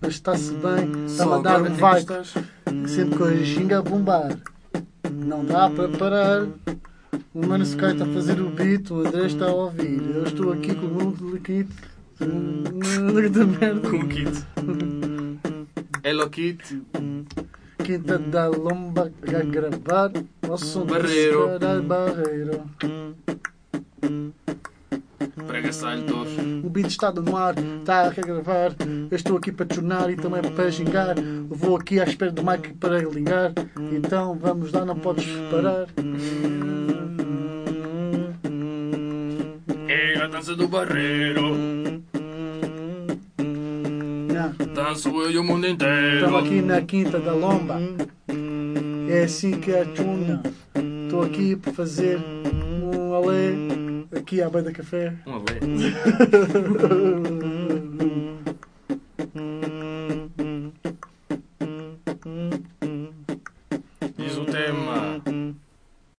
mas 0.00 0.14
está-se 0.14 0.52
bem. 0.54 1.08
Só 1.08 1.24
Está-me 1.24 1.34
a 1.34 1.38
dar 1.38 1.62
um 1.62 1.98
estás. 1.98 2.34
Sempre 2.86 3.18
com 3.18 3.24
a 3.24 3.34
ginga 3.34 3.78
a 3.78 3.82
bombar. 3.82 4.36
Não 5.12 5.44
dá 5.44 5.70
para 5.70 5.88
parar. 5.88 6.46
O 7.34 7.46
Mano 7.46 7.64
Sky 7.64 7.86
está 7.86 8.04
a 8.04 8.12
fazer 8.12 8.40
o 8.40 8.50
beat, 8.50 8.90
o 8.90 9.06
André 9.06 9.26
está 9.26 9.46
a 9.46 9.54
ouvir. 9.54 10.00
Eu 10.14 10.24
estou 10.24 10.52
aqui 10.52 10.74
com 10.74 10.86
o 10.86 10.90
mundo. 10.90 11.40
Da 13.30 13.46
merda. 13.46 13.88
Com 13.88 13.96
o 13.96 14.08
kit. 14.08 14.46
Hello 16.02 16.30
Kit. 16.30 16.82
Quinta 17.84 18.18
da 18.18 18.48
Lomba 18.48 19.12
a 19.26 19.42
gravar. 19.44 20.12
Ao 20.48 20.58
som 20.58 20.86
do 20.86 20.94
Barreiro. 20.94 21.58
Barreiro. 21.86 22.64
Prega 25.46 25.72
saltos. 25.72 26.28
O 26.64 26.70
beat 26.70 26.88
está 26.88 27.12
no 27.12 27.36
ar, 27.36 27.54
está 27.58 28.06
a 28.06 28.10
gravar. 28.10 28.74
Eu 29.10 29.16
estou 29.16 29.36
aqui 29.36 29.50
para 29.52 29.66
tornar 29.66 30.10
e 30.10 30.16
também 30.16 30.42
para 30.42 30.70
gingar. 30.70 31.16
Vou 31.48 31.76
aqui 31.76 32.00
à 32.00 32.04
espera 32.04 32.30
do 32.30 32.42
mic 32.42 32.72
para 32.74 32.98
ligar. 32.98 33.52
Então 33.92 34.38
vamos 34.38 34.72
lá, 34.72 34.84
não 34.84 34.96
podes 34.96 35.26
parar. 35.50 35.86
É 39.88 40.18
a 40.22 40.26
dança 40.26 40.54
do 40.54 40.68
barreiro. 40.68 41.56
Não. 43.38 44.74
Danço 44.74 45.08
eu 45.08 45.30
e 45.30 45.38
o 45.38 45.44
mundo 45.44 45.66
inteiro. 45.66 46.26
Estamos 46.26 46.44
aqui 46.44 46.62
na 46.62 46.80
Quinta 46.82 47.18
da 47.18 47.32
Lomba. 47.32 47.80
É 49.08 49.24
assim 49.24 49.52
que 49.60 49.72
é 49.72 49.82
a 49.82 49.84
tuna. 49.86 50.42
Estou 51.04 51.22
aqui 51.22 51.56
para 51.56 51.72
fazer 51.72 52.20
um 52.94 53.12
alê 53.12 53.79
aqui 54.30 54.40
à 54.42 54.48
beira 54.48 54.70
da 54.70 54.72
café. 54.72 55.12
Um 55.26 55.34
alê. 55.34 55.58
Diz 64.16 64.36
o 64.38 64.44
tema. 64.44 65.20